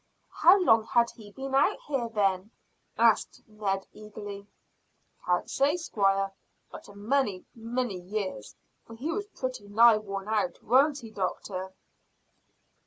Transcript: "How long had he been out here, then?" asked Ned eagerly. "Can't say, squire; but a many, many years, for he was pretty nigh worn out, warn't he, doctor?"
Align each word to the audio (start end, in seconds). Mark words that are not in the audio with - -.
"How 0.31 0.59
long 0.59 0.83
had 0.83 1.11
he 1.11 1.29
been 1.31 1.53
out 1.53 1.77
here, 1.87 2.09
then?" 2.09 2.49
asked 2.97 3.39
Ned 3.47 3.85
eagerly. 3.93 4.47
"Can't 5.23 5.47
say, 5.47 5.77
squire; 5.77 6.31
but 6.71 6.87
a 6.87 6.95
many, 6.95 7.45
many 7.53 7.99
years, 8.01 8.55
for 8.83 8.95
he 8.95 9.11
was 9.11 9.27
pretty 9.27 9.67
nigh 9.67 9.97
worn 9.97 10.27
out, 10.27 10.63
warn't 10.63 10.97
he, 11.01 11.11
doctor?" 11.11 11.75